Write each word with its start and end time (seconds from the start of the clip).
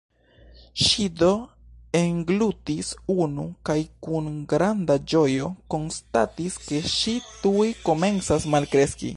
Ŝi 0.83 1.03
do 1.17 1.27
englutis 1.99 2.89
unu, 3.25 3.45
kaj 3.69 3.77
kun 4.07 4.31
granda 4.55 4.97
ĝojo 5.13 5.51
konstatis 5.75 6.57
ke 6.67 6.83
ŝi 6.95 7.17
tuj 7.45 7.71
komencas 7.91 8.51
malkreski. 8.57 9.09